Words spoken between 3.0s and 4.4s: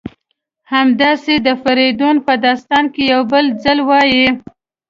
یو بل ځل وایي: